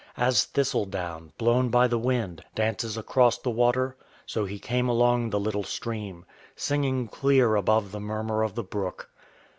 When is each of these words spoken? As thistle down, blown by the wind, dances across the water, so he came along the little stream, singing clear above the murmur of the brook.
As 0.17 0.45
thistle 0.45 0.85
down, 0.85 1.31
blown 1.37 1.69
by 1.69 1.85
the 1.87 1.99
wind, 1.99 2.43
dances 2.55 2.97
across 2.97 3.37
the 3.37 3.51
water, 3.51 3.95
so 4.25 4.45
he 4.45 4.57
came 4.57 4.89
along 4.89 5.29
the 5.29 5.39
little 5.39 5.63
stream, 5.63 6.25
singing 6.55 7.07
clear 7.07 7.55
above 7.55 7.91
the 7.91 7.99
murmur 7.99 8.41
of 8.41 8.55
the 8.55 8.63
brook. 8.63 9.11